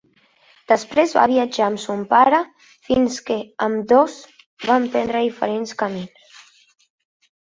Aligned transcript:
Després 0.69 1.11
va 1.17 1.25
viatjar 1.31 1.67
amb 1.71 1.81
son 1.83 2.01
pare 2.15 2.39
fins 2.89 3.19
que 3.27 3.37
ambdós 3.69 4.17
van 4.71 4.89
prendre 4.97 5.23
diferents 5.29 5.77
camins. 5.83 6.35